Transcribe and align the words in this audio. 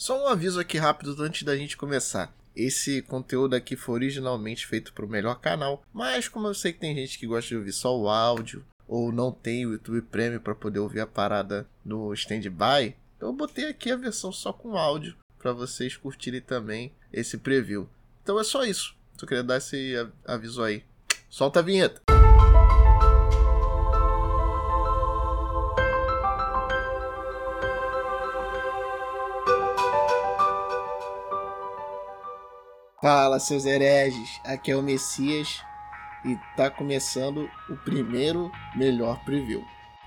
Só 0.00 0.18
um 0.18 0.26
aviso 0.28 0.58
aqui 0.58 0.78
rápido 0.78 1.14
antes 1.22 1.42
da 1.42 1.54
gente 1.54 1.76
começar. 1.76 2.34
Esse 2.56 3.02
conteúdo 3.02 3.54
aqui 3.54 3.76
foi 3.76 3.96
originalmente 3.96 4.66
feito 4.66 4.94
para 4.94 5.04
o 5.04 5.08
melhor 5.08 5.38
canal, 5.38 5.84
mas 5.92 6.26
como 6.26 6.46
eu 6.46 6.54
sei 6.54 6.72
que 6.72 6.80
tem 6.80 6.96
gente 6.96 7.18
que 7.18 7.26
gosta 7.26 7.48
de 7.48 7.56
ouvir 7.56 7.72
só 7.72 7.94
o 7.94 8.08
áudio 8.08 8.64
ou 8.88 9.12
não 9.12 9.30
tem 9.30 9.66
o 9.66 9.72
YouTube 9.72 10.00
Premium 10.00 10.40
para 10.40 10.54
poder 10.54 10.78
ouvir 10.78 11.00
a 11.00 11.06
parada 11.06 11.68
no 11.84 12.14
standby, 12.14 12.96
eu 13.20 13.30
botei 13.30 13.66
aqui 13.66 13.90
a 13.90 13.96
versão 13.96 14.32
só 14.32 14.54
com 14.54 14.74
áudio 14.74 15.14
para 15.38 15.52
vocês 15.52 15.98
curtirem 15.98 16.40
também 16.40 16.94
esse 17.12 17.36
preview. 17.36 17.86
Então 18.22 18.40
é 18.40 18.44
só 18.44 18.64
isso. 18.64 18.96
Só 19.18 19.26
queria 19.26 19.44
dar 19.44 19.58
esse 19.58 19.96
aviso 20.24 20.62
aí. 20.62 20.82
Solta 21.28 21.60
a 21.60 21.62
vinheta. 21.62 22.00
Fala, 33.00 33.40
seus 33.40 33.64
hereges. 33.64 34.42
Aqui 34.44 34.70
é 34.70 34.76
o 34.76 34.82
Messias 34.82 35.62
e 36.22 36.38
tá 36.54 36.68
começando 36.68 37.48
o 37.70 37.76
primeiro 37.76 38.52
melhor 38.76 39.18
preview. 39.24 39.64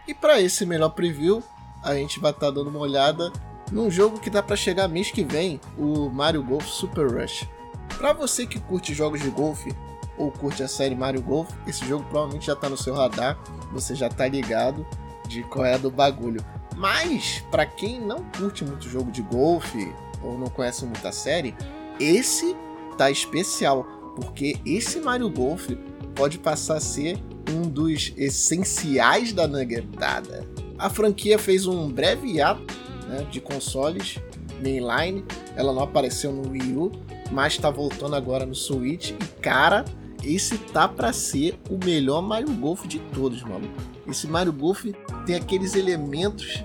E 0.08 0.14
para 0.14 0.40
esse 0.40 0.64
melhor 0.64 0.90
preview, 0.90 1.42
a 1.82 1.96
gente 1.96 2.20
vai 2.20 2.30
estar 2.30 2.48
tá 2.48 2.52
dando 2.52 2.70
uma 2.70 2.80
olhada 2.80 3.34
num 3.72 3.90
jogo 3.90 4.20
que 4.20 4.30
dá 4.30 4.44
para 4.44 4.56
chegar 4.56 4.88
mês 4.88 5.10
que 5.10 5.24
vem, 5.24 5.60
o 5.76 6.08
Mario 6.08 6.44
Golf 6.44 6.68
Super 6.68 7.12
Rush. 7.12 7.50
Para 7.98 8.14
você 8.14 8.46
que 8.46 8.60
curte 8.60 8.94
jogos 8.94 9.22
de 9.22 9.30
golfe 9.32 9.74
ou 10.16 10.32
curte 10.32 10.62
a 10.62 10.68
série 10.68 10.94
Mario 10.94 11.24
Golf, 11.24 11.50
esse 11.66 11.84
jogo 11.88 12.05
provavelmente 12.05 12.46
já 12.46 12.55
tá 12.55 12.70
no 12.70 12.78
seu 12.78 12.94
radar, 12.94 13.40
você 13.72 13.96
já 13.96 14.08
tá 14.08 14.28
ligado 14.28 14.86
de 15.28 15.41
qual 15.41 15.66
é 15.66 15.80
do 15.80 15.90
bagulho. 15.90 16.46
Mas 16.76 17.44
para 17.50 17.66
quem 17.66 18.00
não 18.00 18.24
curte 18.38 18.64
muito 18.64 18.88
jogo 18.88 19.10
de 19.10 19.24
golfe 19.24 19.91
ou 20.22 20.38
não 20.38 20.48
conhece 20.48 20.86
muita 20.86 21.12
série, 21.12 21.55
esse 22.00 22.55
tá 22.94 23.12
especial, 23.12 23.84
porque 24.16 24.55
esse 24.66 24.99
Mario 24.99 25.30
Golf 25.30 25.70
pode 26.16 26.38
passar 26.38 26.77
a 26.77 26.80
ser 26.80 27.18
um 27.52 27.62
dos 27.62 28.13
essenciais 28.18 29.34
da 29.34 29.48
nuggetada. 29.48 30.48
A 30.77 30.90
franquia 30.90 31.38
fez 31.38 31.66
um 31.66 31.90
breve 31.90 32.41
ato 32.41 32.74
né, 33.08 33.27
de 33.30 33.40
consoles 33.40 34.20
mainline, 34.62 35.26
ela 35.55 35.74
não 35.74 35.84
apareceu 35.84 36.32
no 36.32 36.50
Wii 36.50 36.77
U, 36.77 36.91
mas 37.32 37.54
está 37.54 37.70
voltando 37.70 38.16
agora 38.16 38.46
no 38.46 38.55
Switch 38.55 39.12
e 39.12 39.41
cara, 39.41 39.84
esse 40.24 40.57
tá 40.57 40.88
para 40.88 41.12
ser 41.12 41.60
o 41.70 41.78
melhor 41.84 42.22
Mario 42.22 42.54
Golf 42.54 42.85
de 42.85 43.00
todos, 43.00 43.44
mano. 43.44 43.70
Esse 44.07 44.28
Mario 44.28 44.54
Golf 44.54 44.85
tem 45.26 45.35
aqueles 45.35 45.76
elementos 45.76 46.63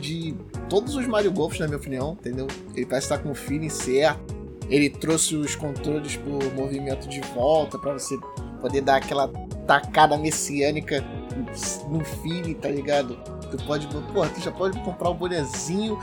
de 0.00 0.34
todos 0.68 0.94
os 0.94 1.06
Mario 1.06 1.32
Golfs, 1.32 1.58
na 1.58 1.66
minha 1.66 1.78
opinião, 1.78 2.12
entendeu? 2.12 2.46
Ele 2.74 2.86
parece 2.86 3.06
estar 3.06 3.18
com 3.18 3.30
o 3.30 3.34
feeling 3.34 3.68
certo. 3.68 4.37
Ele 4.68 4.90
trouxe 4.90 5.34
os 5.34 5.54
controles 5.54 6.16
pro 6.16 6.50
movimento 6.54 7.08
de 7.08 7.20
volta 7.34 7.78
para 7.78 7.94
você 7.94 8.18
poder 8.60 8.82
dar 8.82 8.96
aquela 8.96 9.28
tacada 9.66 10.16
messiânica 10.16 11.04
no 11.88 12.04
feeling, 12.04 12.54
tá 12.54 12.68
ligado? 12.68 13.16
Tu 13.50 13.56
pode, 13.64 13.86
porra, 13.86 14.28
tu 14.28 14.40
já 14.40 14.50
pode 14.50 14.78
comprar 14.80 15.08
o 15.08 15.12
um 15.12 15.16
bonezinho, 15.16 15.98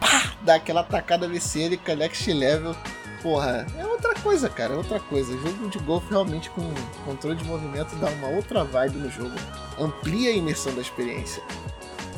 pá, 0.00 0.34
dar 0.42 0.54
aquela 0.54 0.82
tacada 0.82 1.28
messiânica 1.28 1.94
next 1.94 2.32
level. 2.32 2.74
Porra, 3.22 3.66
é 3.76 3.84
outra 3.84 4.14
coisa, 4.14 4.48
cara, 4.48 4.74
é 4.74 4.76
outra 4.76 5.00
coisa. 5.00 5.32
Jogo 5.38 5.68
de 5.68 5.78
golfe 5.80 6.08
realmente 6.10 6.48
com 6.50 6.62
controle 7.04 7.36
de 7.36 7.44
movimento 7.44 7.94
dá 7.96 8.08
uma 8.10 8.28
outra 8.28 8.64
vibe 8.64 8.98
no 8.98 9.10
jogo, 9.10 9.34
amplia 9.78 10.30
a 10.30 10.34
imersão 10.34 10.72
da 10.74 10.80
experiência. 10.80 11.42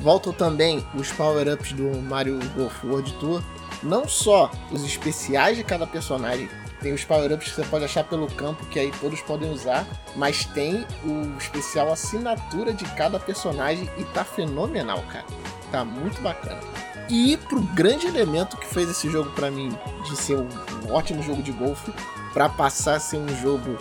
Voltam 0.01 0.33
também 0.33 0.85
os 0.95 1.11
power-ups 1.13 1.73
do 1.73 2.01
Mario 2.03 2.39
Golf 2.55 2.85
World 2.85 3.13
Tour, 3.15 3.43
não 3.83 4.09
só 4.09 4.51
os 4.71 4.85
especiais 4.85 5.57
de 5.57 5.65
cada 5.65 5.87
personagem, 5.87 6.49
tem 6.81 6.93
os 6.93 7.05
power-ups 7.05 7.51
que 7.51 7.55
você 7.57 7.65
pode 7.65 7.85
achar 7.85 8.05
pelo 8.05 8.27
campo, 8.27 8.65
que 8.67 8.79
aí 8.79 8.91
todos 9.01 9.21
podem 9.21 9.51
usar, 9.51 9.87
mas 10.17 10.45
tem 10.47 10.87
o 11.05 11.37
especial 11.39 11.93
assinatura 11.93 12.73
de 12.73 12.85
cada 12.95 13.21
personagem 13.21 13.89
e 13.99 14.05
tá 14.05 14.25
fenomenal, 14.25 15.03
cara. 15.11 15.27
Tá 15.71 15.85
muito 15.85 16.21
bacana. 16.23 16.61
E 17.09 17.37
pro 17.37 17.61
grande 17.61 18.07
elemento 18.07 18.57
que 18.57 18.67
fez 18.67 18.89
esse 18.89 19.11
jogo 19.11 19.31
para 19.31 19.51
mim 19.51 19.77
de 20.05 20.17
ser 20.17 20.37
um, 20.37 20.49
ótimo 20.91 21.23
jogo 21.23 21.43
de 21.43 21.53
golfe, 21.53 21.93
para 22.33 22.49
passar 22.49 22.95
a 22.95 23.01
ser 23.01 23.19
um 23.19 23.29
jogo 23.37 23.77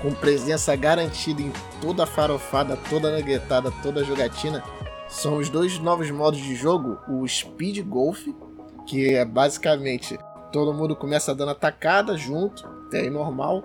com 0.00 0.12
presença 0.12 0.76
garantida 0.76 1.40
em 1.40 1.52
toda 1.80 2.04
a 2.04 2.06
farofada, 2.06 2.76
toda 2.88 3.08
a 3.08 3.72
toda 3.82 4.00
a 4.00 4.04
jogatina, 4.04 4.62
são 5.08 5.38
os 5.38 5.48
dois 5.48 5.78
novos 5.78 6.10
modos 6.10 6.40
de 6.40 6.54
jogo, 6.54 6.98
o 7.08 7.26
Speed 7.26 7.80
Golf, 7.82 8.26
que 8.86 9.14
é 9.14 9.24
basicamente 9.24 10.18
todo 10.52 10.72
mundo 10.72 10.96
começa 10.96 11.34
dando 11.34 11.50
atacada 11.50 12.16
junto, 12.16 12.66
até 12.86 13.10
normal, 13.10 13.64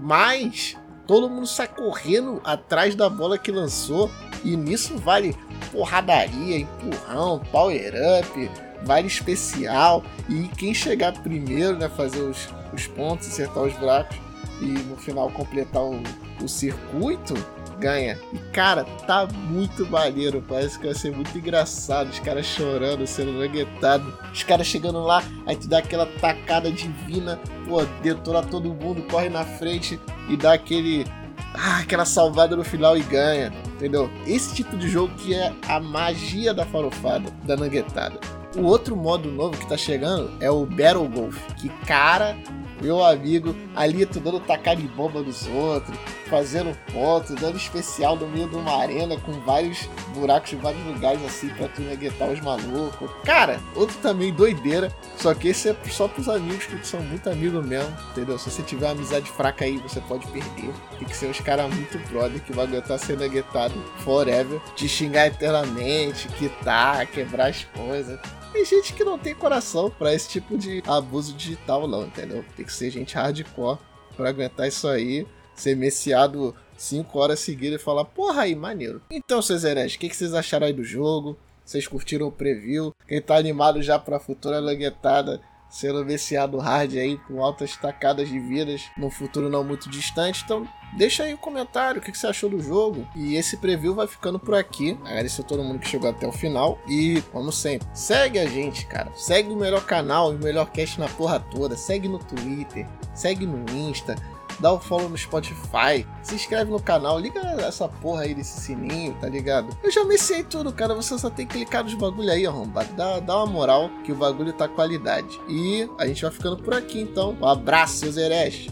mas 0.00 0.76
todo 1.06 1.28
mundo 1.28 1.46
sai 1.46 1.68
correndo 1.68 2.40
atrás 2.44 2.94
da 2.94 3.08
bola 3.08 3.38
que 3.38 3.50
lançou 3.50 4.10
e 4.44 4.56
nisso 4.56 4.96
vale 4.98 5.34
porradaria, 5.72 6.58
empurrão, 6.58 7.40
power 7.50 7.92
up, 8.20 8.50
vale 8.84 9.06
especial 9.06 10.04
e 10.28 10.48
quem 10.48 10.72
chegar 10.72 11.12
primeiro, 11.22 11.76
né, 11.76 11.88
fazer 11.88 12.20
os, 12.20 12.48
os 12.72 12.86
pontos, 12.86 13.26
acertar 13.26 13.64
os 13.64 13.74
buracos 13.74 14.16
e 14.60 14.66
no 14.66 14.96
final 14.96 15.30
completar 15.30 15.82
o, 15.82 16.00
o 16.42 16.48
circuito, 16.48 17.34
ganha. 17.78 18.18
E 18.32 18.38
cara, 18.52 18.84
tá 19.06 19.26
muito 19.26 19.86
maneiro. 19.86 20.42
Parece 20.46 20.78
que 20.78 20.86
vai 20.86 20.94
ser 20.94 21.12
muito 21.12 21.36
engraçado. 21.36 22.10
Os 22.10 22.18
caras 22.18 22.46
chorando, 22.46 23.06
sendo 23.06 23.32
nuggetados. 23.32 24.12
Os 24.32 24.42
caras 24.42 24.66
chegando 24.66 25.00
lá, 25.00 25.22
aí 25.46 25.56
tu 25.56 25.68
dá 25.68 25.78
aquela 25.78 26.06
tacada 26.06 26.70
divina, 26.70 27.38
pô, 27.66 27.84
detona 28.02 28.42
todo 28.42 28.74
mundo, 28.74 29.02
corre 29.10 29.28
na 29.28 29.44
frente 29.44 29.98
e 30.28 30.36
dá 30.36 30.54
aquele. 30.54 31.06
Ah, 31.54 31.78
aquela 31.78 32.04
salvada 32.04 32.54
no 32.54 32.64
final 32.64 32.96
e 32.96 33.02
ganha. 33.02 33.52
Entendeu? 33.74 34.10
Esse 34.26 34.54
tipo 34.54 34.76
de 34.76 34.88
jogo 34.88 35.14
que 35.14 35.34
é 35.34 35.52
a 35.66 35.80
magia 35.80 36.52
da 36.52 36.66
farofada, 36.66 37.30
da 37.44 37.56
nuggetada. 37.56 38.18
O 38.56 38.62
outro 38.62 38.96
modo 38.96 39.30
novo 39.30 39.56
que 39.56 39.68
tá 39.68 39.76
chegando 39.76 40.30
é 40.40 40.50
o 40.50 40.64
Battle 40.66 41.08
Golf, 41.08 41.38
que 41.56 41.68
cara, 41.86 42.36
meu 42.80 43.04
amigo, 43.04 43.54
ali 43.74 44.04
dando 44.04 44.40
tacar 44.40 44.76
de 44.76 44.86
bomba 44.88 45.20
nos 45.20 45.46
outros, 45.46 45.96
fazendo 46.28 46.76
pontos, 46.92 47.34
dando 47.36 47.56
especial 47.56 48.16
no 48.16 48.26
meio 48.28 48.48
de 48.48 48.56
uma 48.56 48.76
arena 48.80 49.16
com 49.18 49.32
vários 49.40 49.88
buracos 50.14 50.52
em 50.52 50.56
vários 50.56 50.84
lugares 50.84 51.24
assim 51.24 51.48
pra 51.50 51.68
tu 51.68 51.82
neguetar 51.82 52.30
os 52.30 52.40
malucos. 52.40 53.10
Cara, 53.24 53.60
outro 53.74 53.96
também 53.98 54.32
doideira, 54.32 54.92
só 55.18 55.34
que 55.34 55.48
esse 55.48 55.68
é 55.68 55.76
só 55.90 56.06
pros 56.06 56.28
amigos 56.28 56.64
que 56.66 56.86
são 56.86 57.00
muito 57.00 57.28
amigos 57.28 57.64
mesmo, 57.66 57.94
entendeu? 58.10 58.38
Se 58.38 58.50
você 58.50 58.62
tiver 58.62 58.86
uma 58.86 58.92
amizade 58.92 59.28
fraca 59.30 59.64
aí, 59.64 59.76
você 59.78 60.00
pode 60.00 60.26
perder. 60.28 60.72
Tem 60.98 61.08
que 61.08 61.16
ser 61.16 61.26
uns 61.26 61.40
caras 61.40 61.72
muito 61.74 61.98
brother 62.08 62.40
que 62.42 62.52
vai 62.52 62.66
aguentar 62.66 62.98
ser 62.98 63.18
neguetado 63.18 63.74
forever, 63.98 64.60
te 64.76 64.88
xingar 64.88 65.26
eternamente, 65.26 66.28
quitar, 66.28 67.06
quebrar 67.08 67.48
as 67.48 67.64
coisas. 67.64 68.18
Tem 68.52 68.64
gente 68.64 68.92
que 68.92 69.04
não 69.04 69.18
tem 69.18 69.34
coração 69.34 69.90
para 69.90 70.14
esse 70.14 70.28
tipo 70.28 70.56
de 70.56 70.82
abuso 70.86 71.34
digital, 71.34 71.86
não, 71.88 72.06
entendeu? 72.06 72.44
Tem 72.56 72.64
que 72.64 72.72
ser 72.72 72.90
gente 72.90 73.14
hardcore 73.14 73.78
para 74.16 74.28
aguentar 74.28 74.68
isso 74.68 74.88
aí, 74.88 75.26
ser 75.54 75.76
messiado 75.76 76.54
5 76.76 77.18
horas 77.18 77.40
seguidas 77.40 77.80
e 77.80 77.84
falar, 77.84 78.04
porra 78.04 78.42
aí, 78.42 78.54
maneiro. 78.54 79.02
Então, 79.10 79.42
seus 79.42 79.64
hereges, 79.64 79.96
o 79.96 79.98
que, 79.98 80.08
que 80.08 80.16
vocês 80.16 80.32
acharam 80.32 80.66
aí 80.66 80.72
do 80.72 80.84
jogo? 80.84 81.36
Vocês 81.68 81.86
curtiram 81.86 82.28
o 82.28 82.32
preview? 82.32 82.94
Quem 83.06 83.20
tá 83.20 83.36
animado 83.36 83.82
já 83.82 83.98
pra 83.98 84.18
futura 84.18 84.58
languetada 84.58 85.38
sendo 85.68 86.02
viciado 86.02 86.56
hard 86.56 86.94
aí 86.94 87.18
com 87.28 87.44
altas 87.44 87.76
tacadas 87.76 88.26
de 88.26 88.40
vidas 88.40 88.84
no 88.96 89.10
futuro 89.10 89.50
não 89.50 89.62
muito 89.62 89.90
distante. 89.90 90.42
Então, 90.42 90.66
deixa 90.96 91.24
aí 91.24 91.34
o 91.34 91.36
um 91.36 91.38
comentário, 91.38 92.00
o 92.00 92.02
que 92.02 92.16
você 92.16 92.26
achou 92.26 92.48
do 92.48 92.58
jogo. 92.58 93.06
E 93.14 93.36
esse 93.36 93.58
preview 93.58 93.94
vai 93.94 94.06
ficando 94.06 94.38
por 94.38 94.54
aqui. 94.54 94.98
Agradeço 95.04 95.42
a 95.42 95.44
todo 95.44 95.62
mundo 95.62 95.80
que 95.80 95.88
chegou 95.88 96.08
até 96.08 96.26
o 96.26 96.32
final. 96.32 96.78
E, 96.88 97.22
como 97.32 97.52
sempre, 97.52 97.86
segue 97.92 98.38
a 98.38 98.46
gente, 98.46 98.86
cara. 98.86 99.12
Segue 99.14 99.50
o 99.50 99.56
melhor 99.56 99.84
canal 99.84 100.30
o 100.30 100.38
melhor 100.38 100.70
cast 100.70 100.98
na 100.98 101.06
porra 101.06 101.38
toda. 101.38 101.76
Segue 101.76 102.08
no 102.08 102.18
Twitter, 102.18 102.86
segue 103.14 103.44
no 103.44 103.70
Insta 103.70 104.16
dá 104.58 104.72
o 104.72 104.78
follow 104.78 105.08
no 105.08 105.16
Spotify, 105.16 106.06
se 106.22 106.34
inscreve 106.34 106.70
no 106.70 106.80
canal, 106.80 107.18
liga 107.18 107.40
essa 107.60 107.88
porra 107.88 108.22
aí 108.22 108.34
desse 108.34 108.60
sininho, 108.60 109.14
tá 109.20 109.28
ligado? 109.28 109.76
Eu 109.82 109.90
já 109.90 110.04
mexei 110.04 110.42
tudo, 110.42 110.72
cara, 110.72 110.94
você 110.94 111.18
só 111.18 111.30
tem 111.30 111.46
que 111.46 111.54
clicar 111.54 111.84
nos 111.84 111.94
bagulho 111.94 112.30
aí, 112.30 112.46
arrombado. 112.46 112.92
Dá, 112.94 113.20
dá 113.20 113.36
uma 113.36 113.46
moral 113.46 113.90
que 114.04 114.12
o 114.12 114.16
bagulho 114.16 114.52
tá 114.52 114.68
qualidade. 114.68 115.40
E 115.48 115.88
a 115.98 116.06
gente 116.06 116.22
vai 116.22 116.30
ficando 116.30 116.56
por 116.58 116.74
aqui 116.74 117.00
então. 117.00 117.36
Um 117.40 117.46
abraço, 117.46 117.96
seus 117.96 118.16
hereges. 118.16 118.70